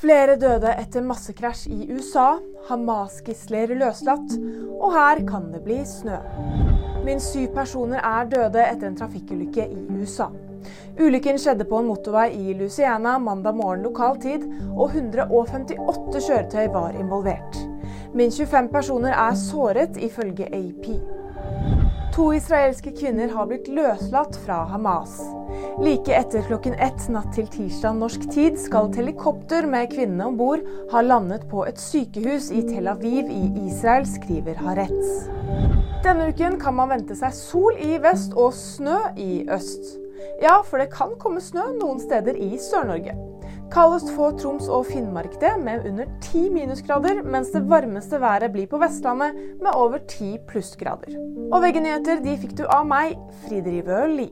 [0.00, 2.38] Flere døde etter massekrasj i USA.
[2.70, 4.32] Hamas-gisler løslatt.
[4.80, 6.16] Og her kan det bli snø.
[7.04, 10.30] Minst syv personer er døde etter en trafikkulykke i USA.
[11.00, 16.96] Ulykken skjedde på en motorvei i Luciana mandag morgen lokal tid, og 158 kjøretøy var
[16.96, 17.60] involvert.
[18.16, 20.94] Minst 25 personer er såret, ifølge AP.
[22.14, 25.20] To israelske kvinner har blitt løslatt fra Hamas.
[25.78, 30.38] Like etter klokken ett natt til tirsdag norsk tid skal et helikopter med kvinnene om
[30.40, 35.30] bord ha landet på et sykehus i Tel Aviv i Israel, skriver Haaretz.
[36.02, 39.94] Denne uken kan man vente seg sol i vest og snø i øst.
[40.42, 43.29] Ja, for det kan komme snø noen steder i Sør-Norge.
[43.70, 48.66] Kaldest får Troms og Finnmark det, med under ti minusgrader, mens det varmeste været blir
[48.66, 51.14] på Vestlandet, med over ti plussgrader.
[51.52, 53.14] Og VG-nyheter de fikk du av meg,
[53.46, 54.30] Fride Rivøli.